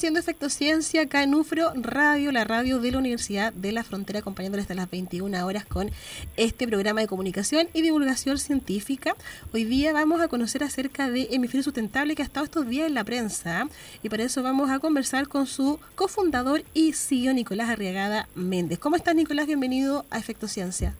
Haciendo 0.00 0.18
Efecto 0.18 0.48
Ciencia 0.48 1.02
acá 1.02 1.22
en 1.22 1.34
UFRO 1.34 1.74
Radio, 1.74 2.32
la 2.32 2.44
radio 2.44 2.78
de 2.78 2.90
la 2.90 2.96
Universidad 2.96 3.52
de 3.52 3.70
la 3.70 3.84
Frontera, 3.84 4.20
acompañándoles 4.20 4.64
hasta 4.64 4.74
las 4.74 4.90
21 4.90 5.44
horas 5.44 5.66
con 5.66 5.90
este 6.38 6.66
programa 6.66 7.02
de 7.02 7.06
comunicación 7.06 7.68
y 7.74 7.82
divulgación 7.82 8.38
científica. 8.38 9.14
Hoy 9.52 9.64
día 9.64 9.92
vamos 9.92 10.22
a 10.22 10.28
conocer 10.28 10.64
acerca 10.64 11.10
de 11.10 11.28
Hemisferio 11.32 11.62
Sustentable 11.62 12.14
que 12.14 12.22
ha 12.22 12.24
estado 12.24 12.46
estos 12.46 12.66
días 12.66 12.86
en 12.86 12.94
la 12.94 13.04
prensa 13.04 13.68
y 14.02 14.08
para 14.08 14.22
eso 14.22 14.42
vamos 14.42 14.70
a 14.70 14.78
conversar 14.78 15.28
con 15.28 15.46
su 15.46 15.78
cofundador 15.96 16.62
y 16.72 16.94
CEO 16.94 17.34
Nicolás 17.34 17.68
Arriagada 17.68 18.26
Méndez. 18.34 18.78
¿Cómo 18.78 18.96
estás 18.96 19.14
Nicolás? 19.14 19.48
Bienvenido 19.48 20.06
a 20.08 20.18
Efecto 20.18 20.48
Ciencia. 20.48 20.94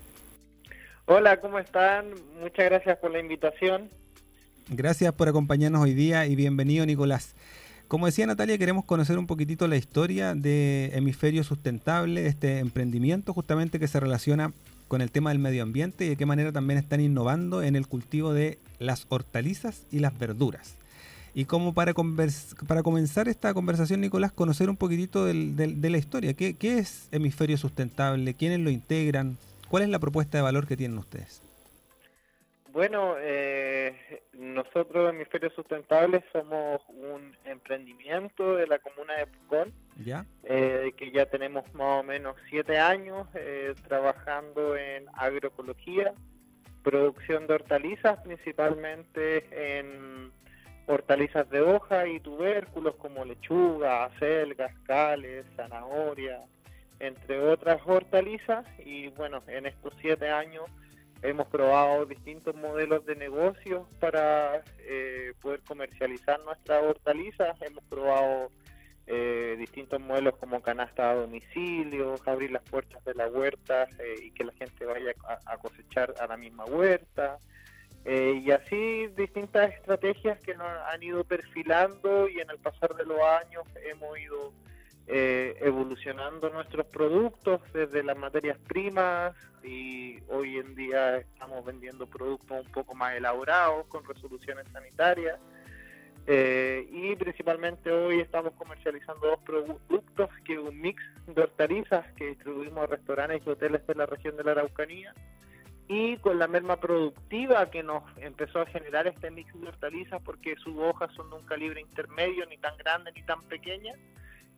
Hola, 1.07 1.41
¿cómo 1.41 1.59
están? 1.59 2.05
Muchas 2.39 2.67
gracias 2.67 2.99
por 2.99 3.11
la 3.13 3.21
invitación. 3.21 3.89
Gracias 4.69 5.11
por 5.15 5.27
acompañarnos 5.27 5.81
hoy 5.81 5.95
día 5.95 6.27
y 6.27 6.37
bienvenido 6.37 6.85
Nicolás. 6.85 7.35
Como 7.91 8.07
decía 8.07 8.25
Natalia, 8.25 8.57
queremos 8.57 8.85
conocer 8.85 9.19
un 9.19 9.27
poquitito 9.27 9.67
la 9.67 9.75
historia 9.75 10.37
de 10.37 10.93
Hemisferio 10.95 11.43
Sustentable, 11.43 12.29
este 12.29 12.61
emprendimiento 12.61 13.35
justamente 13.35 13.81
que 13.81 13.89
se 13.89 13.99
relaciona 13.99 14.53
con 14.87 15.01
el 15.01 15.11
tema 15.11 15.31
del 15.31 15.41
medio 15.41 15.65
ambiente 15.65 16.05
y 16.05 16.11
de 16.11 16.17
qué 16.17 16.25
manera 16.25 16.53
también 16.53 16.79
están 16.79 17.01
innovando 17.01 17.65
en 17.65 17.75
el 17.75 17.89
cultivo 17.89 18.33
de 18.33 18.59
las 18.79 19.09
hortalizas 19.09 19.89
y 19.91 19.99
las 19.99 20.17
verduras. 20.17 20.79
Y 21.35 21.47
como 21.47 21.75
para, 21.75 21.93
para 22.69 22.85
comenzar 22.85 23.27
esta 23.27 23.53
conversación, 23.55 24.03
Nicolás, 24.03 24.31
conocer 24.31 24.71
un 24.71 24.77
poquitito 24.77 25.25
de 25.25 25.91
la 25.91 25.99
historia. 25.99 26.35
¿Qué, 26.35 26.55
¿Qué 26.55 26.79
es 26.79 27.09
Hemisferio 27.11 27.57
Sustentable? 27.57 28.35
¿Quiénes 28.35 28.61
lo 28.61 28.71
integran? 28.71 29.37
¿Cuál 29.69 29.83
es 29.83 29.89
la 29.89 29.99
propuesta 29.99 30.39
de 30.39 30.43
valor 30.43 30.69
que 30.69 30.77
tienen 30.77 30.97
ustedes? 30.97 31.43
Bueno, 32.73 33.17
eh, 33.19 34.23
nosotros 34.33 35.13
Hemisferio 35.13 35.51
Sustentable 35.51 36.23
somos 36.33 36.81
un 37.21 37.37
emprendimiento 37.45 38.57
de 38.57 38.67
la 38.67 38.79
comuna 38.79 39.15
de 39.15 39.27
Pucón, 39.27 39.73
¿Ya? 40.05 40.25
Eh, 40.45 40.93
que 40.97 41.11
ya 41.11 41.27
tenemos 41.27 41.65
más 41.75 42.01
o 42.01 42.03
menos 42.03 42.37
siete 42.49 42.79
años 42.79 43.27
eh, 43.35 43.75
trabajando 43.87 44.77
en 44.77 45.07
agroecología, 45.13 46.15
producción 46.83 47.47
de 47.47 47.55
hortalizas, 47.55 48.19
principalmente 48.21 49.79
en 49.79 50.33
hortalizas 50.87 51.49
de 51.51 51.61
hoja 51.61 52.07
y 52.09 52.21
tubérculos 52.21 52.97
como 52.97 53.25
lechuga, 53.25 54.05
acelgas, 54.05 54.73
cales, 54.85 55.45
zanahoria, 55.57 56.41
entre 56.99 57.41
otras 57.41 57.81
hortalizas. 57.85 58.67
Y 58.85 59.09
bueno, 59.09 59.43
en 59.47 59.67
estos 59.67 59.93
siete 60.01 60.31
años 60.31 60.65
Hemos 61.23 61.49
probado 61.49 62.07
distintos 62.07 62.55
modelos 62.55 63.05
de 63.05 63.15
negocios 63.15 63.87
para 63.99 64.63
eh, 64.79 65.35
poder 65.43 65.61
comercializar 65.61 66.41
nuestras 66.41 66.83
hortalizas. 66.83 67.61
Hemos 67.61 67.85
probado 67.85 68.51
eh, 69.07 69.55
distintos 69.59 70.01
modelos 70.01 70.37
como 70.37 70.63
canasta 70.63 71.11
a 71.11 71.15
domicilio, 71.15 72.15
abrir 72.25 72.53
las 72.53 72.63
puertas 72.63 73.05
de 73.05 73.15
la 73.15 73.29
huerta 73.29 73.87
eh, 73.99 74.15
y 74.25 74.31
que 74.31 74.45
la 74.45 74.53
gente 74.55 74.87
vaya 74.87 75.13
a, 75.45 75.59
cosechar 75.59 76.15
a 76.19 76.27
la 76.27 76.39
misma 76.39 76.65
huerta. 76.65 77.39
y 78.07 78.51
así 78.51 79.09
distintas 79.09 79.75
estrategias 79.75 80.41
que 80.41 80.55
nos 80.55 80.67
han 80.67 81.03
ido 81.03 81.23
perfilando 81.25 82.29
y 82.31 82.41
en 82.41 82.49
el 82.49 82.59
pasar 82.59 82.95
de 82.95 83.05
los 83.05 83.21
años 83.21 83.65
hemos 83.85 84.19
ido 84.19 84.55
eh, 85.13 85.57
evolucionando 85.61 86.51
nuestros 86.51 86.87
productos 86.87 87.61
desde 87.73 88.05
las 88.05 88.17
materias 88.17 88.57
primas 88.69 89.35
y 89.65 90.21
hoy 90.29 90.59
en 90.59 90.77
día 90.77 91.17
estamos 91.17 91.65
vendiendo 91.65 92.07
productos 92.07 92.65
un 92.65 92.71
poco 92.71 92.95
más 92.95 93.17
elaborados 93.17 93.87
con 93.89 94.05
resoluciones 94.05 94.69
sanitarias. 94.73 95.37
Eh, 96.29 96.87
y 96.93 97.17
principalmente 97.17 97.91
hoy 97.91 98.21
estamos 98.21 98.53
comercializando 98.53 99.27
dos 99.27 99.41
productos 99.41 100.31
que 100.45 100.53
es 100.53 100.61
un 100.61 100.81
mix 100.81 101.03
de 101.27 101.43
hortalizas 101.43 102.07
que 102.13 102.29
distribuimos 102.29 102.85
a 102.85 102.87
restaurantes 102.87 103.43
y 103.45 103.51
hoteles 103.51 103.85
de 103.89 103.95
la 103.97 104.07
región 104.07 104.37
de 104.37 104.45
la 104.45 104.53
Araucanía 104.53 105.13
y 105.89 106.19
con 106.19 106.39
la 106.39 106.47
merma 106.47 106.77
productiva 106.77 107.69
que 107.69 107.83
nos 107.83 108.05
empezó 108.19 108.61
a 108.61 108.67
generar 108.67 109.09
este 109.09 109.33
mix 109.33 109.53
de 109.61 109.67
hortalizas 109.67 110.23
porque 110.23 110.55
sus 110.63 110.77
hojas 110.77 111.13
son 111.17 111.31
de 111.31 111.37
un 111.37 111.47
calibre 111.47 111.81
intermedio, 111.81 112.47
ni 112.47 112.59
tan 112.59 112.77
grande 112.77 113.11
ni 113.11 113.25
tan 113.25 113.43
pequeña, 113.49 113.95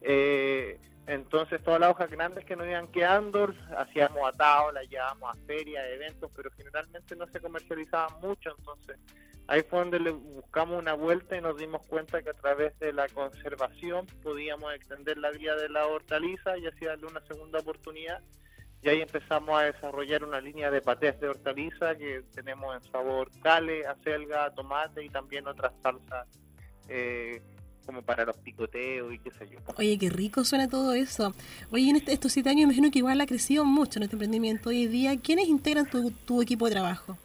eh, 0.02 0.78
entonces 1.06 1.62
todas 1.62 1.80
las 1.80 1.90
hojas 1.90 2.10
grandes 2.10 2.44
que 2.44 2.54
nos 2.54 2.66
iban 2.66 2.88
quedando, 2.88 3.52
hacíamos 3.76 4.26
atados, 4.26 4.72
las 4.72 4.88
llevábamos 4.88 5.34
a 5.34 5.46
ferias, 5.46 5.84
eventos, 5.90 6.30
pero 6.34 6.50
generalmente 6.56 7.16
no 7.16 7.26
se 7.26 7.40
comercializaban 7.40 8.20
mucho, 8.20 8.54
entonces 8.56 8.98
ahí 9.48 9.62
fue 9.62 9.80
donde 9.80 9.98
le 9.98 10.10
buscamos 10.10 10.78
una 10.78 10.94
vuelta 10.94 11.36
y 11.36 11.40
nos 11.40 11.56
dimos 11.56 11.82
cuenta 11.82 12.22
que 12.22 12.30
a 12.30 12.34
través 12.34 12.78
de 12.78 12.92
la 12.92 13.08
conservación 13.08 14.06
podíamos 14.22 14.72
extender 14.74 15.18
la 15.18 15.30
vida 15.30 15.56
de 15.56 15.68
la 15.68 15.86
hortaliza 15.86 16.56
y 16.58 16.66
así 16.66 16.84
darle 16.84 17.06
una 17.06 17.20
segunda 17.22 17.58
oportunidad. 17.58 18.22
Y 18.80 18.88
ahí 18.88 19.00
empezamos 19.00 19.60
a 19.60 19.64
desarrollar 19.64 20.24
una 20.24 20.40
línea 20.40 20.70
de 20.70 20.80
patés 20.80 21.18
de 21.20 21.28
hortaliza 21.28 21.94
que 21.96 22.24
tenemos 22.34 22.74
en 22.74 22.90
sabor 22.90 23.30
cale, 23.40 23.86
acelga, 23.86 24.52
tomate 24.54 25.04
y 25.04 25.08
también 25.08 25.46
otras 25.46 25.72
salsas 25.82 26.26
eh, 26.88 27.40
como 27.84 28.02
para 28.02 28.24
los 28.24 28.36
picoteos 28.38 29.12
y 29.12 29.18
qué 29.18 29.30
sé 29.30 29.48
yo. 29.48 29.58
Oye, 29.76 29.98
qué 29.98 30.08
rico 30.08 30.44
suena 30.44 30.68
todo 30.68 30.94
eso. 30.94 31.34
Oye, 31.70 31.90
en 31.90 31.96
este, 31.96 32.12
estos 32.12 32.32
siete 32.32 32.50
años 32.50 32.64
imagino 32.64 32.90
que 32.90 32.98
igual 32.98 33.20
ha 33.20 33.26
crecido 33.26 33.64
mucho 33.64 34.00
nuestro 34.00 34.16
emprendimiento 34.16 34.70
hoy 34.70 34.86
día. 34.86 35.18
¿Quiénes 35.20 35.48
integran 35.48 35.88
tu, 35.88 36.10
tu 36.10 36.42
equipo 36.42 36.66
de 36.66 36.72
trabajo? 36.72 37.18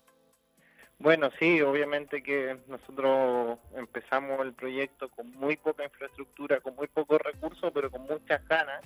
Bueno, 0.99 1.29
sí, 1.37 1.61
obviamente 1.61 2.23
que 2.23 2.57
nosotros 2.67 3.59
empezamos 3.75 4.41
el 4.41 4.53
proyecto 4.53 5.09
con 5.09 5.31
muy 5.33 5.55
poca 5.55 5.83
infraestructura, 5.83 6.59
con 6.59 6.75
muy 6.75 6.87
pocos 6.87 7.21
recursos, 7.21 7.71
pero 7.71 7.91
con 7.91 8.01
muchas 8.01 8.45
ganas, 8.47 8.81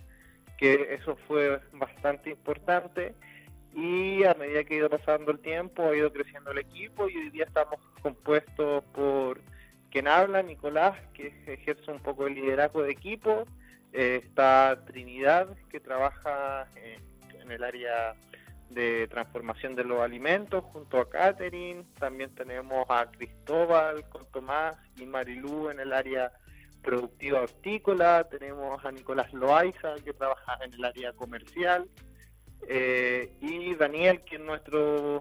que 0.58 0.94
eso 0.94 1.16
fue 1.28 1.62
bastante 1.72 2.32
importante. 2.32 3.16
Y 3.74 4.26
a 4.26 4.34
medida 4.34 4.66
que 4.66 4.74
ha 4.74 4.78
ido 4.80 4.90
pasando 4.90 5.32
el 5.32 5.40
tiempo, 5.40 5.84
ha 5.84 5.96
ido 5.96 6.12
creciendo 6.12 6.52
el 6.52 6.58
equipo 6.58 7.08
y 7.08 7.16
hoy 7.16 7.30
día 7.30 7.46
estamos 7.46 7.80
compuestos 8.02 8.84
por 8.94 9.40
quien 9.92 10.08
habla, 10.08 10.42
Nicolás, 10.42 10.98
que 11.14 11.28
ejerce 11.46 11.92
un 11.92 12.00
poco 12.00 12.26
el 12.26 12.36
liderazgo 12.36 12.82
de 12.82 12.92
equipo. 12.92 13.46
Eh, 13.94 14.22
está 14.24 14.84
Trinidad, 14.86 15.50
que 15.70 15.80
trabaja 15.80 16.68
en, 16.76 17.52
el 17.52 17.64
área 17.66 18.16
de 18.70 19.08
transformación 19.10 19.76
de 19.76 19.84
los 19.84 20.00
alimentos 20.00 20.64
junto 20.64 21.00
a 21.00 21.10
Catherine. 21.10 21.84
También 22.00 22.34
tenemos 22.34 22.86
a 22.88 23.12
Cristóbal 23.12 24.08
con 24.08 24.26
Tomás 24.32 24.78
y 24.98 25.06
Marilú 25.06 25.70
en 25.70 25.82
el 25.82 25.92
área 25.92 26.32
productiva 26.82 27.42
hortícola. 27.42 28.26
Tenemos 28.30 28.84
a 28.86 28.92
Nicolás 28.92 29.34
Loaiza, 29.34 29.96
que 30.06 30.14
trabaja 30.14 30.58
en 30.64 30.74
el 30.74 30.86
área 30.86 31.12
comercial. 31.12 31.90
Eh, 32.70 33.34
y 33.42 33.76
Daniel, 33.76 34.22
que 34.22 34.36
es 34.38 34.42
nuestro 34.42 35.20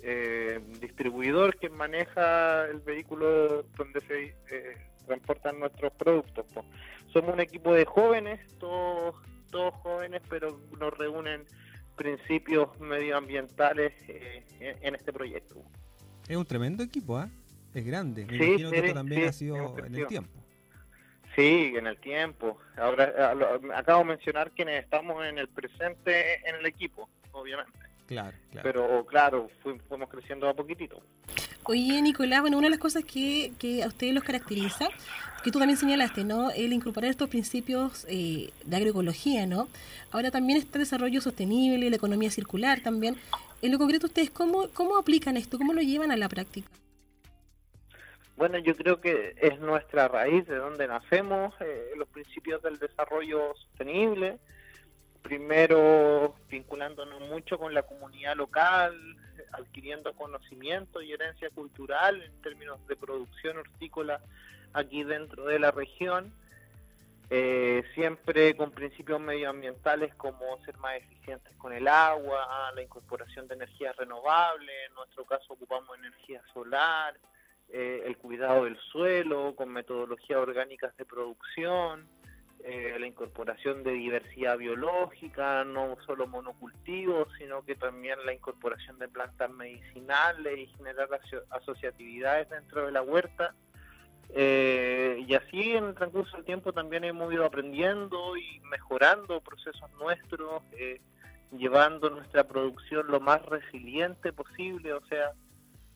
eh, 0.00 0.60
distribuidor 0.80 1.56
que 1.58 1.68
maneja 1.68 2.66
el 2.66 2.80
vehículo 2.80 3.64
donde 3.76 4.00
se 4.02 4.36
eh, 4.50 4.76
transportan 5.06 5.58
nuestros 5.58 5.92
productos. 5.94 6.46
Somos 7.12 7.34
un 7.34 7.40
equipo 7.40 7.72
de 7.72 7.84
jóvenes, 7.84 8.40
todos, 8.58 9.16
todos 9.50 9.74
jóvenes, 9.74 10.22
pero 10.28 10.60
nos 10.78 10.96
reúnen 10.96 11.44
principios 11.96 12.78
medioambientales 12.80 13.92
eh, 14.08 14.44
en, 14.60 14.94
este 14.94 15.12
proyecto. 15.12 15.56
Es 16.28 16.36
un 16.36 16.46
tremendo 16.46 16.84
equipo, 16.84 17.18
¿ah? 17.18 17.28
Es 17.74 17.84
grande. 17.84 18.24
Me 18.24 18.36
imagino 18.36 18.70
que 18.70 18.78
esto 18.78 18.94
también 18.94 19.28
ha 19.28 19.32
sido 19.32 19.76
en 19.78 19.94
el 19.94 20.06
tiempo. 20.06 20.38
Sí, 21.34 21.74
en 21.76 21.86
el 21.86 21.98
tiempo. 21.98 22.58
Ahora 22.76 23.32
acabo 23.74 24.00
de 24.00 24.04
mencionar 24.06 24.50
quienes 24.52 24.82
estamos 24.82 25.24
en 25.24 25.38
el 25.38 25.48
presente 25.48 26.48
en 26.48 26.56
el 26.56 26.66
equipo, 26.66 27.08
obviamente. 27.32 27.87
Claro, 28.08 28.34
claro. 28.50 28.62
Pero 28.64 29.06
claro, 29.06 29.50
fuimos 29.62 30.08
creciendo 30.08 30.48
a 30.48 30.54
poquitito. 30.54 31.02
Oye, 31.64 32.00
Nicolás, 32.00 32.40
bueno, 32.40 32.56
una 32.56 32.68
de 32.68 32.70
las 32.70 32.78
cosas 32.78 33.04
que, 33.04 33.52
que 33.58 33.82
a 33.82 33.88
ustedes 33.88 34.14
los 34.14 34.24
caracteriza, 34.24 34.88
que 35.44 35.50
tú 35.50 35.58
también 35.58 35.76
señalaste, 35.76 36.24
¿no? 36.24 36.50
El 36.50 36.72
incorporar 36.72 37.10
estos 37.10 37.28
principios 37.28 38.06
eh, 38.08 38.50
de 38.64 38.76
agroecología, 38.76 39.46
¿no? 39.46 39.68
Ahora 40.10 40.30
también 40.30 40.58
está 40.58 40.78
el 40.78 40.84
desarrollo 40.84 41.20
sostenible, 41.20 41.90
la 41.90 41.96
economía 41.96 42.30
circular 42.30 42.80
también. 42.80 43.16
En 43.60 43.72
lo 43.72 43.78
concreto, 43.78 44.06
¿ustedes 44.06 44.30
cómo, 44.30 44.68
cómo 44.72 44.96
aplican 44.96 45.36
esto? 45.36 45.58
¿Cómo 45.58 45.74
lo 45.74 45.82
llevan 45.82 46.10
a 46.10 46.16
la 46.16 46.30
práctica? 46.30 46.70
Bueno, 48.38 48.56
yo 48.56 48.74
creo 48.74 49.02
que 49.02 49.34
es 49.36 49.60
nuestra 49.60 50.08
raíz 50.08 50.46
de 50.46 50.56
donde 50.56 50.88
nacemos, 50.88 51.54
eh, 51.60 51.90
los 51.96 52.08
principios 52.08 52.62
del 52.62 52.78
desarrollo 52.78 53.54
sostenible, 53.56 54.38
primero 55.28 56.34
vinculándonos 56.48 57.20
mucho 57.28 57.58
con 57.58 57.74
la 57.74 57.82
comunidad 57.82 58.34
local, 58.34 58.96
adquiriendo 59.52 60.14
conocimiento 60.14 61.02
y 61.02 61.12
herencia 61.12 61.50
cultural 61.50 62.22
en 62.22 62.32
términos 62.40 62.78
de 62.88 62.96
producción 62.96 63.58
hortícola 63.58 64.22
aquí 64.72 65.04
dentro 65.04 65.44
de 65.44 65.58
la 65.58 65.70
región, 65.70 66.32
eh, 67.28 67.82
siempre 67.94 68.56
con 68.56 68.70
principios 68.70 69.20
medioambientales 69.20 70.14
como 70.14 70.64
ser 70.64 70.78
más 70.78 70.96
eficientes 70.96 71.54
con 71.58 71.74
el 71.74 71.88
agua, 71.88 72.72
la 72.74 72.82
incorporación 72.82 73.46
de 73.48 73.56
energías 73.56 73.94
renovables, 73.96 74.74
en 74.88 74.94
nuestro 74.94 75.26
caso 75.26 75.52
ocupamos 75.52 75.98
energía 75.98 76.40
solar, 76.54 77.14
eh, 77.68 78.02
el 78.06 78.16
cuidado 78.16 78.64
del 78.64 78.78
suelo 78.78 79.54
con 79.54 79.68
metodologías 79.68 80.38
orgánicas 80.38 80.96
de 80.96 81.04
producción, 81.04 82.08
eh, 82.64 82.96
la 82.98 83.06
incorporación 83.06 83.82
de 83.84 83.92
diversidad 83.92 84.58
biológica, 84.58 85.64
no 85.64 85.96
solo 86.04 86.26
monocultivos, 86.26 87.28
sino 87.38 87.64
que 87.64 87.76
también 87.76 88.18
la 88.26 88.32
incorporación 88.32 88.98
de 88.98 89.08
plantas 89.08 89.50
medicinales 89.50 90.58
y 90.58 90.66
generar 90.76 91.08
asociatividades 91.50 92.50
dentro 92.50 92.86
de 92.86 92.92
la 92.92 93.02
huerta. 93.02 93.54
Eh, 94.30 95.24
y 95.26 95.34
así 95.34 95.72
en 95.72 95.84
el 95.84 95.94
transcurso 95.94 96.36
del 96.36 96.44
tiempo 96.44 96.72
también 96.72 97.04
hemos 97.04 97.32
ido 97.32 97.46
aprendiendo 97.46 98.36
y 98.36 98.60
mejorando 98.70 99.40
procesos 99.40 99.90
nuestros, 99.92 100.62
eh, 100.72 101.00
llevando 101.56 102.10
nuestra 102.10 102.44
producción 102.44 103.06
lo 103.06 103.20
más 103.20 103.40
resiliente 103.46 104.32
posible, 104.32 104.92
o 104.92 105.04
sea, 105.06 105.32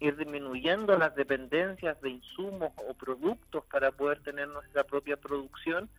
ir 0.00 0.16
disminuyendo 0.16 0.96
las 0.96 1.14
dependencias 1.14 2.00
de 2.00 2.10
insumos 2.10 2.72
o 2.76 2.94
productos 2.94 3.64
para 3.66 3.90
poder 3.92 4.20
tener 4.22 4.48
nuestra 4.48 4.84
propia 4.84 5.16
producción 5.16 5.90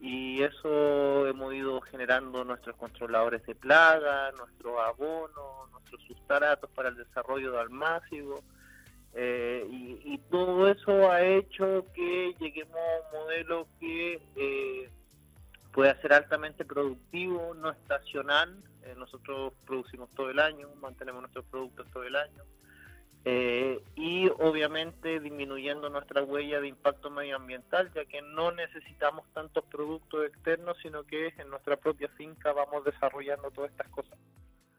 y 0.00 0.42
eso 0.42 1.26
hemos 1.26 1.52
ido 1.54 1.80
generando 1.82 2.44
nuestros 2.44 2.74
controladores 2.76 3.44
de 3.46 3.54
plaga, 3.54 4.32
nuestros 4.32 4.74
abonos, 4.78 5.70
nuestros 5.72 6.02
sustratos 6.02 6.70
para 6.70 6.88
el 6.88 6.96
desarrollo 6.96 7.52
de 7.52 7.60
almácigo 7.60 8.42
eh, 9.14 9.66
y, 9.68 10.18
todo 10.30 10.68
eso 10.68 11.10
ha 11.10 11.22
hecho 11.22 11.84
que 11.94 12.32
lleguemos 12.38 12.76
a 12.76 13.16
un 13.16 13.24
modelo 13.24 13.66
que 13.80 14.22
eh, 14.36 14.90
pueda 15.72 16.00
ser 16.00 16.12
altamente 16.12 16.64
productivo, 16.64 17.54
no 17.54 17.70
estacional. 17.70 18.62
Eh, 18.84 18.94
nosotros 18.96 19.52
producimos 19.66 20.08
todo 20.10 20.30
el 20.30 20.38
año, 20.38 20.68
mantenemos 20.80 21.22
nuestros 21.22 21.44
productos 21.46 21.88
todo 21.92 22.04
el 22.04 22.14
año. 22.14 22.44
Eh, 23.24 23.82
y 23.96 24.28
obviamente 24.38 25.20
disminuyendo 25.20 25.90
nuestra 25.90 26.22
huella 26.22 26.60
de 26.60 26.68
impacto 26.68 27.10
medioambiental, 27.10 27.92
ya 27.94 28.04
que 28.06 28.22
no 28.22 28.50
necesitamos 28.52 29.26
tantos 29.34 29.64
productos 29.64 30.26
externos, 30.26 30.76
sino 30.82 31.04
que 31.04 31.34
en 31.36 31.50
nuestra 31.50 31.76
propia 31.76 32.08
finca 32.16 32.52
vamos 32.52 32.84
desarrollando 32.84 33.50
todas 33.50 33.70
estas 33.70 33.88
cosas. 33.88 34.18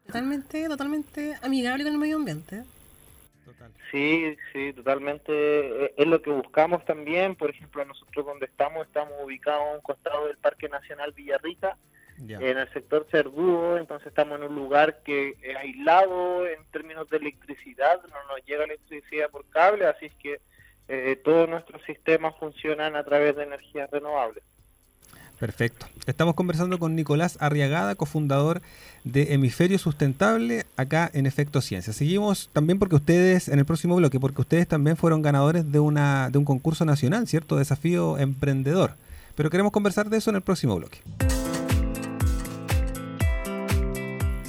Totalmente, 0.06 0.68
totalmente 0.68 1.38
amigable 1.42 1.84
con 1.84 1.92
el 1.92 1.98
medio 1.98 2.16
ambiente. 2.16 2.64
Sí, 3.90 4.36
sí, 4.52 4.72
totalmente. 4.72 5.32
Eh, 5.84 5.94
es 5.96 6.06
lo 6.06 6.22
que 6.22 6.30
buscamos 6.30 6.84
también. 6.84 7.36
Por 7.36 7.50
ejemplo, 7.50 7.84
nosotros 7.84 8.26
donde 8.26 8.46
estamos, 8.46 8.86
estamos 8.86 9.12
ubicados 9.22 9.62
a 9.62 9.74
un 9.74 9.80
costado 9.82 10.26
del 10.26 10.38
Parque 10.38 10.68
Nacional 10.68 11.12
Villarrica, 11.12 11.76
en 12.18 12.58
el 12.58 12.72
sector 12.72 13.06
Cergudo, 13.10 13.78
entonces 13.78 14.08
estamos 14.08 14.38
en 14.38 14.46
un 14.46 14.54
lugar 14.54 15.02
que 15.02 15.36
es 15.42 15.56
aislado 15.56 16.46
en 16.46 16.64
términos 16.70 17.08
de 17.10 17.16
electricidad, 17.16 18.00
no 18.02 18.34
nos 18.34 18.44
llega 18.46 18.64
electricidad 18.64 19.30
por 19.30 19.44
cable, 19.46 19.86
así 19.86 20.06
es 20.06 20.14
que 20.14 20.40
eh, 20.88 21.16
todos 21.24 21.48
nuestros 21.48 21.82
sistemas 21.82 22.34
funcionan 22.38 22.96
a 22.96 23.04
través 23.04 23.36
de 23.36 23.44
energías 23.44 23.90
renovables. 23.90 24.44
Perfecto. 25.42 25.86
Estamos 26.06 26.36
conversando 26.36 26.78
con 26.78 26.94
Nicolás 26.94 27.36
Arriagada, 27.40 27.96
cofundador 27.96 28.62
de 29.02 29.34
Hemisferio 29.34 29.76
Sustentable, 29.76 30.66
acá 30.76 31.10
en 31.12 31.26
Efecto 31.26 31.60
Ciencia. 31.60 31.92
Seguimos 31.92 32.48
también 32.52 32.78
porque 32.78 32.94
ustedes, 32.94 33.48
en 33.48 33.58
el 33.58 33.64
próximo 33.64 33.96
bloque, 33.96 34.20
porque 34.20 34.42
ustedes 34.42 34.68
también 34.68 34.96
fueron 34.96 35.20
ganadores 35.20 35.72
de, 35.72 35.80
una, 35.80 36.30
de 36.30 36.38
un 36.38 36.44
concurso 36.44 36.84
nacional, 36.84 37.26
¿cierto? 37.26 37.56
Desafío 37.56 38.18
Emprendedor. 38.18 38.94
Pero 39.34 39.50
queremos 39.50 39.72
conversar 39.72 40.10
de 40.10 40.18
eso 40.18 40.30
en 40.30 40.36
el 40.36 40.42
próximo 40.42 40.76
bloque. 40.76 41.00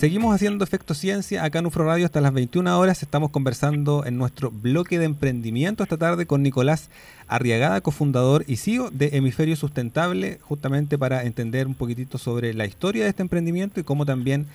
Seguimos 0.04 0.36
haciendo 0.36 0.66
Efecto 0.66 0.94
Ciencia 0.96 1.46
acá 1.46 1.60
en 1.60 1.66
UFRO 1.66 1.86
Radio 1.86 2.04
hasta 2.04 2.20
las 2.20 2.34
21 2.34 2.78
horas. 2.78 3.02
Estamos 3.04 3.30
conversando 3.30 4.04
en 4.06 4.18
nuestro 4.18 4.52
bloque 4.52 5.00
de 5.00 5.06
emprendimiento 5.06 5.82
esta 5.82 5.96
tarde 5.96 6.26
con 6.26 6.44
Nicolás 6.44 6.90
Arriagada, 7.30 7.80
cofundador 7.80 8.44
y 8.46 8.58
CEO 8.58 8.90
de 8.92 9.12
Hemisferio 9.14 9.56
Sustentable, 9.56 10.40
justamente 10.42 10.98
para 10.98 11.24
entender 11.24 11.68
un 11.68 11.74
poquitito 11.74 12.18
sobre 12.18 12.54
la 12.54 12.66
historia 12.66 13.04
de 13.04 13.12
este 13.12 13.22
emprendimiento 13.22 13.80
y 13.80 13.86
cómo 13.86 14.06
también 14.06 14.48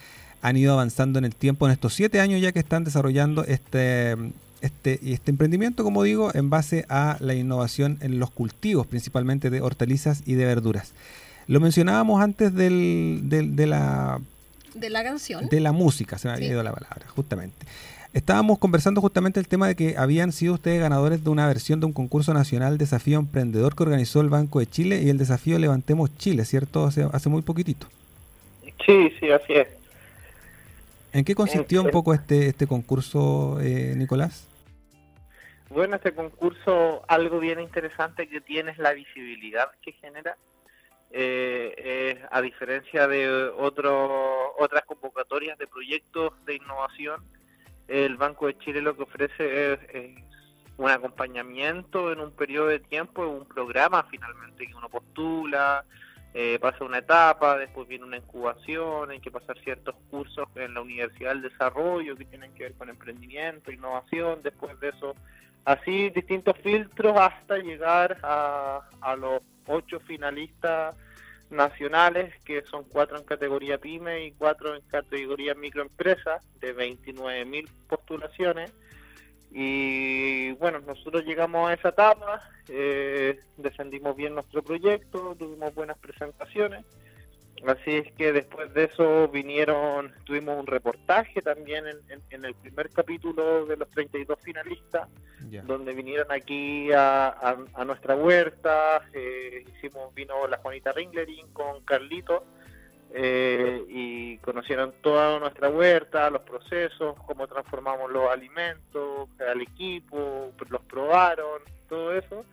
han 0.43 0.59
ido 0.59 0.75
avanzando 0.75 1.19
en 1.19 1.25
el 1.25 1.35
tiempo 1.35 1.65
en 1.65 1.73
estos 1.73 1.95
siete 1.95 2.21
años 2.21 2.43
ya 2.43 2.53
que 2.53 2.59
están 2.59 2.85
desarrollando 2.85 3.43
este, 3.45 4.17
este, 4.61 5.00
este 5.03 5.31
emprendimiento, 5.31 5.83
como 5.83 6.03
digo, 6.03 6.31
en 6.35 6.50
base 6.50 6.85
a 6.91 7.17
la 7.21 7.33
innovación 7.33 7.97
en 8.03 8.19
los 8.19 8.31
cultivos, 8.31 8.87
principalmente 8.87 9.49
de 9.49 9.62
hortalizas 9.62 10.23
y 10.27 10.35
de 10.35 10.45
verduras. 10.45 10.93
Lo 11.47 11.59
mencionábamos 11.59 12.21
antes 12.21 12.53
del, 12.53 13.23
de 13.31 13.67
la 13.67 14.21
de 14.80 14.90
la 14.90 15.02
canción. 15.02 15.48
De 15.48 15.60
la 15.60 15.72
música, 15.72 16.19
se 16.19 16.28
me 16.28 16.34
había 16.34 16.48
ido 16.48 16.62
la 16.62 16.72
palabra, 16.72 17.06
justamente. 17.08 17.66
Estábamos 18.14 18.58
conversando 18.58 19.00
justamente 19.00 19.38
el 19.38 19.48
tema 19.48 19.69
de 19.69 19.76
que 19.76 19.96
habían 19.98 20.32
sido 20.32 20.54
ustedes 20.54 20.80
ganadores 20.80 21.22
de 21.22 21.30
una 21.30 21.46
versión 21.46 21.78
de 21.80 21.86
un 21.86 21.92
concurso 21.92 22.32
nacional 22.32 22.78
Desafío 22.78 23.19
Emprendedor 23.19 23.76
que 23.76 23.82
organizó 23.82 24.22
el 24.22 24.30
Banco 24.30 24.60
de 24.60 24.66
Chile 24.66 25.02
y 25.02 25.10
el 25.10 25.19
desafío 25.19 25.58
Levantemos 25.58 26.16
Chile, 26.16 26.44
¿cierto? 26.44 26.86
Hace, 26.86 27.06
hace 27.12 27.28
muy 27.28 27.42
poquitito. 27.42 27.86
Sí, 28.86 29.12
sí, 29.20 29.30
así 29.30 29.52
es. 29.52 29.69
¿En 31.12 31.25
qué 31.25 31.34
consistió 31.34 31.82
un 31.82 31.90
poco 31.90 32.14
este, 32.14 32.48
este 32.48 32.66
concurso, 32.66 33.58
eh, 33.60 33.94
Nicolás? 33.96 34.46
Bueno, 35.70 35.96
este 35.96 36.12
concurso, 36.12 37.02
algo 37.08 37.40
bien 37.40 37.60
interesante 37.60 38.26
que 38.26 38.40
tiene 38.40 38.70
es 38.70 38.78
la 38.78 38.92
visibilidad 38.94 39.69
que 39.82 39.92
genera 39.92 40.36
eh, 41.10 42.22
a 42.31 42.43
diferencia 42.43 43.08
de 43.08 43.49
otro, 43.56 44.55
otras 44.58 44.84
convocatorias 44.84 45.58
de 45.58 45.66
proyectos 45.66 46.32
de 46.44 46.56
innovación, 46.56 47.22
el 47.88 48.16
Banco 48.16 48.46
de 48.46 48.58
Chile 48.58 48.82
lo 48.82 48.94
que 48.94 49.02
ofrece 49.02 49.72
es, 49.72 49.81
un 50.76 50.88
acompañamiento 50.88 52.12
en 52.12 52.20
un 52.20 52.31
periodo 52.31 52.69
de 52.69 52.78
tiempo, 52.78 53.26
un 53.26 53.46
programa 53.46 54.05
finalmente 54.05 54.66
que 54.66 54.75
uno 54.75 54.88
postula, 54.88 55.84
eh, 56.34 56.58
pasa 56.60 56.84
una 56.84 56.99
etapa, 56.99 57.58
después 57.58 57.88
viene 57.88 58.04
una 58.04 58.19
incubación, 58.19 59.11
hay 59.11 59.19
que 59.19 59.31
pasar 59.31 59.58
ciertos 59.58 59.96
cursos 60.08 60.46
en 60.54 60.75
la 60.75 60.82
Universidad 60.82 61.31
del 61.31 61.43
Desarrollo 61.43 62.16
que 62.16 62.26
tienen 62.26 62.54
que 62.54 62.64
ver 62.64 62.75
con 62.75 62.90
emprendimiento, 62.90 63.72
innovación, 63.72 64.40
después 64.42 64.78
de 64.78 64.90
eso, 64.90 65.16
así 65.64 66.11
distintos 66.11 66.56
filtros 66.59 67.18
hasta 67.18 67.59
llegar 67.59 68.18
a, 68.23 68.83
a 69.00 69.16
los 69.16 69.42
ocho 69.68 70.00
finalistas 70.00 70.96
nacionales, 71.50 72.34
que 72.44 72.62
son 72.62 72.84
cuatro 72.84 73.18
en 73.18 73.25
categoría 73.25 73.78
pyme 73.78 74.26
y 74.26 74.32
cuatro 74.32 74.75
en 74.75 74.82
categoría 74.82 75.54
microempresa, 75.54 76.40
de 76.60 76.75
29.000 76.75 77.68
postulaciones. 77.88 78.72
Y 79.50 80.52
bueno, 80.52 80.80
nosotros 80.80 81.25
llegamos 81.25 81.70
a 81.70 81.75
esa 81.75 81.88
etapa, 81.88 82.42
eh, 82.68 83.40
defendimos 83.56 84.14
bien 84.14 84.34
nuestro 84.34 84.62
proyecto, 84.62 85.34
tuvimos 85.38 85.75
buenas 85.75 85.96
presentaciones 85.98 86.84
Así 87.67 87.97
es 87.97 88.12
que 88.12 88.33
después 88.33 88.73
de 88.75 88.85
eso 88.85 89.29
vinieron, 89.29 90.12
tuvimos 90.25 90.59
un 90.59 90.67
reportaje 90.67 91.43
también 91.43 91.85
en, 92.09 92.45
el 92.45 92.55
primer 92.55 92.91
capítulo 92.91 93.67
de 93.67 93.77
los 93.77 93.91
32 93.91 94.38
finalistas, 94.43 95.09
donde 95.65 95.93
vinieron 95.93 96.31
aquí 96.31 96.91
a, 96.93 97.57
nuestra 97.85 98.15
huerta, 98.15 99.03
eh, 99.12 99.65
hicimos, 99.77 100.15
vino 100.15 100.47
la 100.47 100.59
Juanita 100.59 100.93
Ringlerin 100.93 101.49
con 101.53 101.83
Carlito, 101.83 102.45
eh, 103.15 103.83
y 103.88 104.37
conocieron 104.38 104.93
toda 105.00 105.38
nuestra 105.41 105.71
huerta, 105.71 106.29
los 106.31 106.43
procesos, 106.43 107.17
cómo 107.27 107.47
transformamos 107.47 108.11
los 108.11 108.31
alimentos, 108.31 109.29
al 109.41 109.62
equipo, 109.62 110.53
los 110.69 110.83
probaron, 110.83 111.62
todo 111.88 112.15
eso. 112.15 112.45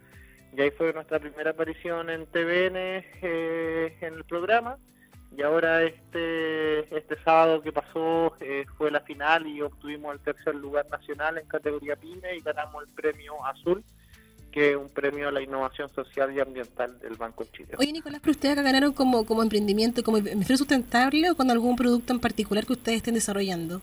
Y 0.55 0.61
ahí 0.61 0.71
fue 0.71 0.93
nuestra 0.93 1.19
primera 1.19 1.51
aparición 1.51 2.09
en 2.09 2.25
TVN 2.27 2.75
eh, 3.21 3.97
en 3.99 4.13
el 4.13 4.23
programa 4.23 4.77
y 5.37 5.41
ahora 5.41 5.83
este 5.83 6.97
este 6.97 7.21
sábado 7.23 7.61
que 7.61 7.71
pasó 7.71 8.35
eh, 8.39 8.65
fue 8.77 8.91
la 8.91 9.01
final 9.01 9.47
y 9.47 9.61
obtuvimos 9.61 10.13
el 10.13 10.19
tercer 10.21 10.55
lugar 10.55 10.87
nacional 10.89 11.37
en 11.37 11.47
categoría 11.47 11.95
PYME 11.95 12.37
y 12.37 12.41
ganamos 12.41 12.83
el 12.83 12.93
premio 12.93 13.45
Azul 13.45 13.83
que 14.55 14.71
es 14.71 14.77
un 14.77 14.87
premio 14.87 15.27
a 15.27 15.31
la 15.33 15.41
innovación 15.41 15.93
social 15.93 16.33
y 16.33 16.39
ambiental 16.39 16.97
del 16.99 17.15
Banco 17.15 17.43
de 17.43 17.51
Chile. 17.51 17.69
Oye 17.77 17.91
Nicolás, 17.91 18.21
¿pero 18.21 18.31
ustedes 18.31 18.55
ganaron 18.55 18.93
como, 18.93 19.25
como 19.25 19.43
emprendimiento, 19.43 20.01
como 20.01 20.15
empresa 20.15 20.55
sustentable 20.55 21.29
o 21.29 21.35
con 21.35 21.51
algún 21.51 21.75
producto 21.75 22.13
en 22.13 22.21
particular 22.21 22.65
que 22.65 22.71
ustedes 22.71 22.97
estén 22.99 23.15
desarrollando? 23.15 23.81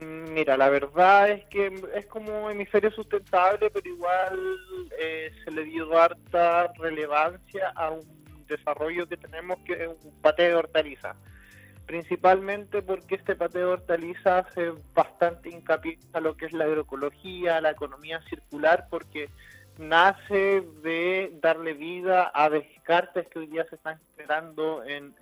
Mm, 0.00 0.32
mira, 0.32 0.56
la 0.56 0.70
verdad 0.70 1.30
es 1.30 1.44
que 1.50 1.66
es 1.94 2.06
como 2.06 2.48
hemisferio 2.48 2.90
sustentable, 2.92 3.68
pero 3.68 3.86
igual 3.86 4.38
eh, 4.98 5.30
se 5.44 5.50
le 5.50 5.64
dio 5.64 5.98
harta 5.98 6.72
relevancia 6.78 7.68
a 7.74 7.90
un 7.90 8.00
desarrollo 8.48 9.06
que 9.06 9.16
tenemos 9.16 9.58
que 9.60 9.74
es 9.74 9.88
un 10.02 10.20
pateo 10.20 10.48
de 10.48 10.54
hortaliza. 10.56 11.14
principalmente 11.86 12.82
porque 12.82 13.14
este 13.14 13.34
pateo 13.34 13.68
de 13.68 13.72
hortalizas 13.74 14.46
hace 14.46 14.72
bastante 14.94 15.48
hincapié 15.48 15.98
a 16.12 16.20
lo 16.20 16.36
que 16.36 16.46
es 16.46 16.52
la 16.52 16.64
agroecología, 16.64 17.62
la 17.62 17.70
economía 17.70 18.20
circular, 18.28 18.88
porque 18.90 19.30
nace 19.78 20.62
de 20.82 21.32
darle 21.40 21.72
vida 21.72 22.30
a 22.34 22.50
descartes 22.50 23.28
que 23.28 23.38
hoy 23.38 23.46
día 23.46 23.64
se 23.70 23.76
están 23.76 23.98
generando 24.16 24.84
en, 24.84 25.14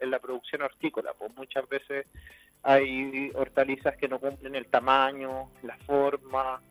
la 0.00 0.18
producción 0.18 0.62
hortícola. 0.62 1.12
Pues 1.18 1.34
muchas 1.36 1.68
veces 1.68 2.06
hay 2.62 3.30
hortalizas 3.34 3.96
que 3.96 4.08
no 4.08 4.18
cumplen 4.20 4.54
el 4.54 4.66
tamaño, 4.66 5.50
la 5.62 5.76
forma, 5.78 6.62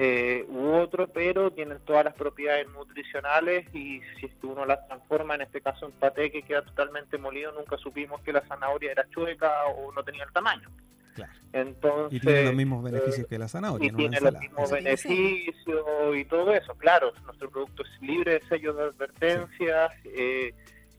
eh, 0.00 0.46
u 0.48 0.74
otro, 0.74 1.08
pero 1.08 1.50
tienen 1.50 1.80
todas 1.80 2.04
las 2.04 2.14
propiedades 2.14 2.68
nutricionales 2.68 3.66
y 3.74 4.00
si 4.20 4.26
es 4.26 4.34
que 4.40 4.46
uno 4.46 4.64
las 4.64 4.86
transforma, 4.86 5.34
en 5.34 5.40
este 5.40 5.60
caso 5.60 5.86
en 5.86 5.92
paté 5.92 6.30
que 6.30 6.42
queda 6.42 6.62
totalmente 6.62 7.18
molido, 7.18 7.50
nunca 7.50 7.76
supimos 7.78 8.20
que 8.20 8.32
la 8.32 8.42
zanahoria 8.42 8.92
era 8.92 9.08
chueca 9.10 9.50
o 9.66 9.90
no 9.92 10.04
tenía 10.04 10.22
el 10.22 10.32
tamaño. 10.32 10.68
Entonces, 11.52 12.16
y 12.16 12.20
tiene 12.20 12.44
los 12.44 12.54
mismos 12.54 12.84
beneficios 12.84 13.26
que 13.26 13.38
la 13.38 13.48
zanahoria. 13.48 13.88
Y 13.88 13.92
tiene 13.92 14.20
los 14.20 14.38
mismos 14.38 14.70
beneficios 14.70 15.84
y 16.14 16.24
todo 16.26 16.52
eso. 16.54 16.74
Claro, 16.76 17.12
nuestro 17.24 17.50
producto 17.50 17.82
es 17.82 18.00
libre 18.00 18.34
de 18.34 18.46
sellos 18.46 18.76
de 18.76 18.82
advertencias, 18.84 19.90
eh, 20.04 20.54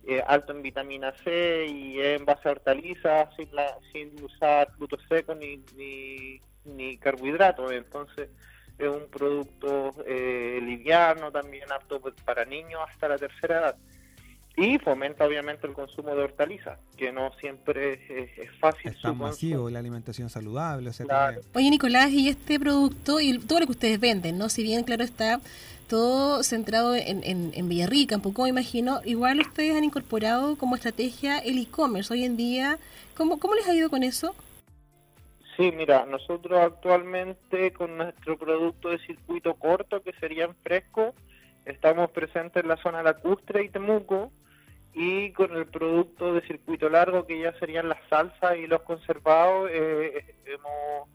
eh, 0.08 0.22
alto 0.28 0.52
en 0.52 0.62
vitamina 0.62 1.14
C 1.24 1.68
y 1.68 2.02
en 2.02 2.26
base 2.26 2.50
a 2.50 2.52
hortalizas, 2.52 3.34
sin, 3.38 3.48
la, 3.56 3.78
sin 3.94 4.22
usar 4.22 4.70
frutos 4.76 5.00
secos 5.08 5.38
ni, 5.38 5.64
ni, 5.78 6.42
ni 6.66 6.98
carbohidratos. 6.98 7.72
Entonces, 7.72 8.30
es 8.80 8.88
un 8.88 9.08
producto 9.12 9.94
eh, 10.08 10.60
liviano, 10.64 11.32
también 11.32 11.72
apto 11.72 12.02
para 12.26 12.46
niños 12.46 12.80
hasta 12.90 13.10
la 13.10 13.18
tercera 13.18 13.60
edad. 13.60 13.76
Y 14.56 14.78
fomenta 14.80 15.26
obviamente 15.26 15.68
el 15.68 15.74
consumo 15.74 16.16
de 16.16 16.24
hortalizas, 16.24 16.80
que 16.98 17.12
no 17.12 17.32
siempre 17.40 17.94
es, 18.10 18.50
fácil. 18.60 18.92
Es 18.92 19.02
tan 19.02 19.18
masivo, 19.18 19.70
la 19.70 19.80
alimentación 19.80 20.30
saludable. 20.30 20.92
Oye 21.54 21.70
Nicolás, 21.70 22.10
y 22.12 22.28
este 22.28 22.60
producto 22.60 23.20
y 23.22 23.38
todo 23.40 23.62
lo 23.62 23.66
que 23.68 23.72
ustedes 23.72 24.00
venden, 24.00 24.38
¿no? 24.38 24.50
Si 24.50 24.64
bien 24.64 24.84
claro 24.84 25.04
está 25.04 25.40
todo 25.88 26.44
centrado 26.44 26.94
en, 26.96 27.24
en, 27.24 27.52
en 27.54 27.70
Villarrica, 27.70 28.16
un 28.16 28.22
poco 28.22 28.44
me 28.44 28.50
imagino, 28.50 29.02
igual 29.06 29.40
ustedes 29.40 29.76
han 29.76 29.84
incorporado 29.84 30.56
como 30.58 30.76
estrategia 30.76 31.40
el 31.40 31.58
e-commerce 31.58 32.14
hoy 32.14 32.26
en 32.26 32.36
día. 32.36 32.78
¿Cómo, 33.16 33.40
¿Cómo 33.40 33.56
les 33.56 33.68
ha 33.68 33.74
ido 33.74 33.90
con 33.90 34.04
eso? 34.04 34.36
Sí, 35.60 35.74
mira, 35.74 36.06
nosotros 36.06 36.58
actualmente 36.58 37.74
con 37.74 37.98
nuestro 37.98 38.38
producto 38.38 38.92
de 38.92 39.00
circuito 39.00 39.56
corto, 39.56 40.02
que 40.02 40.14
serían 40.14 40.56
fresco, 40.64 41.14
estamos 41.66 42.12
presentes 42.12 42.64
en 42.64 42.70
la 42.70 42.78
zona 42.78 43.04
lacustre 43.04 43.64
y 43.64 43.68
Temuco, 43.68 44.32
y 44.94 45.34
con 45.34 45.54
el 45.58 45.66
producto 45.66 46.34
de 46.34 46.48
circuito 46.48 46.88
largo, 46.88 47.28
que 47.28 47.42
ya 47.42 47.52
serían 47.60 47.90
las 47.90 48.00
salsas 48.10 48.56
y 48.56 48.68
los 48.68 48.84
conservados, 48.84 49.70
eh, 49.74 50.34
hemos 50.46 51.10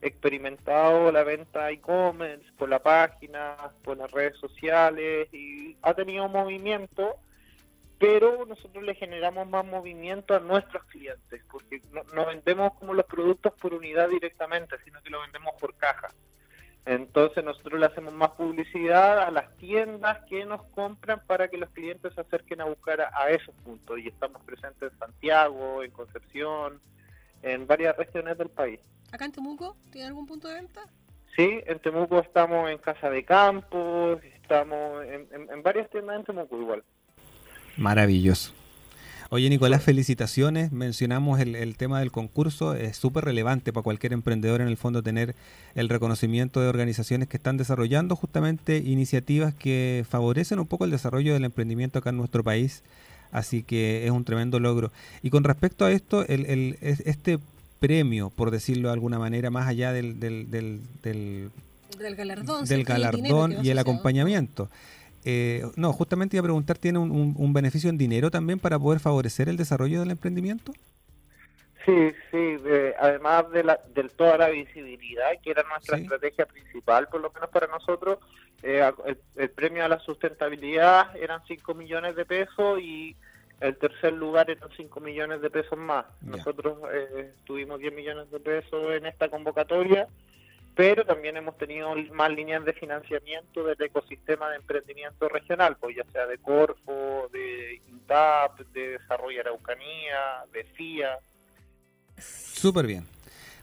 experimentado 0.00 1.12
la 1.12 1.22
venta 1.22 1.70
e-commerce 1.70 2.50
por 2.56 2.70
la 2.70 2.78
página, 2.78 3.54
por 3.84 3.98
las 3.98 4.10
redes 4.12 4.38
sociales, 4.38 5.28
y 5.34 5.76
ha 5.82 5.92
tenido 5.92 6.26
movimiento 6.26 7.16
pero 8.00 8.46
nosotros 8.46 8.82
le 8.82 8.94
generamos 8.94 9.46
más 9.46 9.62
movimiento 9.66 10.34
a 10.34 10.40
nuestros 10.40 10.82
clientes, 10.84 11.44
porque 11.50 11.82
no, 12.14 12.24
vendemos 12.24 12.72
como 12.78 12.94
los 12.94 13.04
productos 13.04 13.52
por 13.60 13.74
unidad 13.74 14.08
directamente, 14.08 14.76
sino 14.82 15.02
que 15.02 15.10
lo 15.10 15.20
vendemos 15.20 15.52
por 15.60 15.74
caja. 15.74 16.08
Entonces 16.86 17.44
nosotros 17.44 17.78
le 17.78 17.84
hacemos 17.84 18.14
más 18.14 18.30
publicidad 18.30 19.18
a 19.22 19.30
las 19.30 19.54
tiendas 19.58 20.24
que 20.30 20.46
nos 20.46 20.62
compran 20.68 21.20
para 21.26 21.48
que 21.48 21.58
los 21.58 21.68
clientes 21.68 22.14
se 22.14 22.22
acerquen 22.22 22.62
a 22.62 22.64
buscar 22.64 23.02
a, 23.02 23.28
esos 23.28 23.54
puntos. 23.56 23.98
Y 23.98 24.08
estamos 24.08 24.42
presentes 24.44 24.90
en 24.90 24.98
Santiago, 24.98 25.82
en 25.82 25.90
Concepción, 25.90 26.80
en 27.42 27.66
varias 27.66 27.94
regiones 27.98 28.38
del 28.38 28.48
país. 28.48 28.80
¿Acá 29.12 29.26
en 29.26 29.32
Temuco 29.32 29.76
tiene 29.92 30.06
algún 30.06 30.24
punto 30.24 30.48
de 30.48 30.54
venta? 30.54 30.86
Sí, 31.36 31.60
en 31.66 31.78
Temuco 31.80 32.20
estamos 32.20 32.70
en 32.70 32.78
Casa 32.78 33.10
de 33.10 33.26
Campo, 33.26 34.18
estamos 34.22 35.04
en 35.04 35.62
varias 35.62 35.90
tiendas 35.90 36.16
en 36.16 36.24
Temuco 36.24 36.58
igual. 36.58 36.82
Maravilloso. 37.80 38.52
Oye, 39.30 39.48
Nicolás, 39.48 39.82
felicitaciones. 39.82 40.70
Mencionamos 40.70 41.40
el, 41.40 41.76
tema 41.76 42.00
del 42.00 42.10
concurso. 42.10 42.74
Es 42.74 42.96
súper 42.96 43.24
relevante 43.24 43.72
para 43.72 43.84
cualquier 43.84 44.12
emprendedor 44.12 44.60
en 44.60 44.68
el 44.68 44.76
fondo 44.76 45.02
tener 45.02 45.34
el 45.74 45.88
reconocimiento 45.88 46.60
de 46.60 46.68
organizaciones 46.68 47.28
que 47.28 47.38
están 47.38 47.56
desarrollando 47.56 48.16
justamente 48.16 48.78
iniciativas 48.78 49.54
que 49.54 50.04
favorecen 50.08 50.58
un 50.58 50.66
poco 50.66 50.84
el 50.84 50.90
desarrollo 50.90 51.32
del 51.32 51.44
emprendimiento 51.44 52.00
acá 52.00 52.10
en 52.10 52.18
nuestro 52.18 52.44
país. 52.44 52.82
Así 53.32 53.62
que 53.62 54.04
es 54.04 54.10
un 54.10 54.24
tremendo 54.24 54.60
logro. 54.60 54.92
Y 55.22 55.30
con 55.30 55.44
respecto 55.44 55.84
a 55.84 55.92
esto, 55.92 56.26
el, 56.26 56.76
este 56.80 57.38
premio, 57.78 58.28
por 58.30 58.50
decirlo 58.50 58.88
de 58.88 58.94
alguna 58.94 59.18
manera, 59.18 59.50
más 59.50 59.68
allá 59.68 59.92
del, 59.92 60.20
del, 60.20 60.50
del, 60.50 60.80
del, 61.02 61.50
galardón, 62.16 62.66
del 62.66 62.84
galardón 62.84 63.64
y 63.64 63.70
el 63.70 63.78
acompañamiento. 63.78 64.68
Eh, 65.24 65.62
no, 65.76 65.92
justamente 65.92 66.36
iba 66.36 66.42
a 66.42 66.44
preguntar, 66.44 66.78
¿tiene 66.78 66.98
un, 66.98 67.52
beneficio 67.52 67.90
en 67.90 67.98
dinero 67.98 68.30
también 68.30 68.58
para 68.58 68.78
poder 68.78 69.00
favorecer 69.00 69.48
el 69.48 69.56
desarrollo 69.56 70.00
del 70.00 70.10
emprendimiento? 70.10 70.72
Sí, 71.84 72.12
sí, 72.30 72.56
además 72.98 73.50
de, 73.50 73.64
la, 73.64 73.80
de 73.94 74.08
toda 74.10 74.36
la 74.36 74.48
visibilidad, 74.50 75.30
que 75.42 75.50
era 75.50 75.62
nuestra 75.68 75.96
estrategia 75.96 76.46
principal, 76.46 77.08
por 77.08 77.20
lo 77.20 77.30
menos 77.32 77.48
para 77.50 77.66
nosotros, 77.66 78.18
eh, 78.62 78.90
el, 79.36 79.50
premio 79.50 79.84
a 79.84 79.88
la 79.88 79.98
sustentabilidad 80.00 81.16
eran 81.16 81.40
5 81.46 81.74
millones 81.74 82.14
de 82.14 82.26
pesos 82.26 82.78
y 82.80 83.16
el 83.60 83.76
tercer 83.76 84.12
lugar 84.12 84.50
eran 84.50 84.68
5 84.76 85.00
millones 85.00 85.40
de 85.40 85.50
pesos 85.50 85.78
más. 85.78 86.04
Nosotros 86.20 86.78
eh, 86.92 87.32
tuvimos 87.44 87.78
10 87.78 87.94
millones 87.94 88.30
de 88.30 88.40
pesos 88.40 88.92
en 88.92 89.06
esta 89.06 89.28
convocatoria 89.28 90.08
pero 90.80 91.04
también 91.04 91.36
hemos 91.36 91.58
tenido 91.58 91.94
más 92.14 92.30
líneas 92.30 92.64
de 92.64 92.72
financiamiento 92.72 93.62
del 93.64 93.76
ecosistema 93.82 94.48
de 94.48 94.56
emprendimiento 94.56 95.28
regional, 95.28 95.76
pues 95.78 95.94
ya 95.94 96.04
sea 96.10 96.26
de 96.26 96.38
Corfo, 96.38 97.28
de 97.34 97.82
INTAP, 97.90 98.60
de 98.72 98.92
Desarrollo 98.92 99.42
Araucanía, 99.42 100.42
de 100.54 100.64
FIA. 100.64 101.18
Súper 102.16 102.86
bien. 102.86 103.04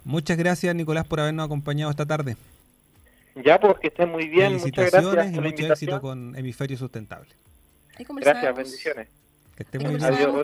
Muchas 0.03 0.37
gracias, 0.37 0.75
Nicolás, 0.75 1.07
por 1.07 1.19
habernos 1.19 1.47
acompañado 1.47 1.89
esta 1.89 2.05
tarde. 2.05 2.37
Ya, 3.43 3.59
pues 3.59 3.79
que 3.79 3.87
estén 3.87 4.09
muy 4.09 4.27
bien. 4.27 4.53
Muchas 4.53 4.91
gracias 4.91 5.33
y 5.33 5.39
mucho 5.39 5.73
éxito 5.73 5.99
con 5.99 6.35
Hemisferio 6.35 6.77
Sustentable. 6.77 7.29
Gracias, 7.97 8.55
bendiciones. 8.55 9.07
Que 9.57 9.65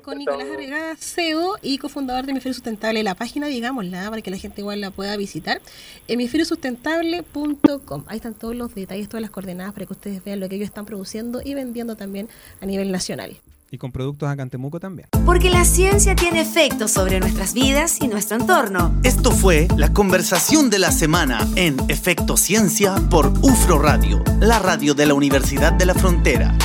con 0.01 0.17
Nicolás 0.17 0.47
Arregada, 0.51 0.95
CEO 0.97 1.57
y 1.61 1.77
cofundador 1.77 2.25
de 2.25 2.31
Hemisferio 2.31 2.55
Sustentable. 2.55 3.03
La 3.03 3.13
página, 3.13 3.45
digámosla, 3.45 4.09
para 4.09 4.23
que 4.23 4.31
la 4.31 4.37
gente 4.37 4.61
igual 4.61 4.81
la 4.81 4.89
pueda 4.89 5.15
visitar. 5.17 5.61
hemisferiosustentable.com. 6.07 8.05
Ahí 8.07 8.15
están 8.17 8.33
todos 8.33 8.55
los 8.55 8.73
detalles, 8.73 9.07
todas 9.07 9.21
las 9.21 9.29
coordenadas 9.29 9.73
para 9.73 9.85
que 9.85 9.93
ustedes 9.93 10.23
vean 10.23 10.39
lo 10.39 10.49
que 10.49 10.55
ellos 10.55 10.65
están 10.65 10.85
produciendo 10.85 11.41
y 11.45 11.53
vendiendo 11.53 11.95
también 11.95 12.27
a 12.59 12.65
nivel 12.65 12.91
nacional. 12.91 13.37
Y 13.69 13.77
con 13.77 13.91
productos 13.91 14.29
a 14.29 14.35
Cantemuco 14.35 14.79
también. 14.79 15.09
Porque 15.25 15.51
la 15.51 15.65
ciencia 15.65 16.15
tiene 16.15 16.41
efectos 16.41 16.89
sobre 16.89 17.19
nuestras 17.19 17.53
vidas 17.53 18.01
y 18.01 18.07
nuestro 18.07 18.37
entorno. 18.37 18.99
Esto 19.03 19.31
fue 19.31 19.67
la 19.77 19.93
conversación 19.93 20.71
de 20.71 20.79
la 20.79 20.91
semana 20.91 21.47
en 21.55 21.77
Efecto 21.87 22.35
Ciencia 22.35 22.95
por 23.11 23.27
UFRO 23.43 23.77
Radio, 23.79 24.23
la 24.39 24.57
radio 24.57 24.95
de 24.95 25.05
la 25.05 25.13
Universidad 25.13 25.73
de 25.73 25.85
la 25.85 25.93
Frontera. 25.93 26.55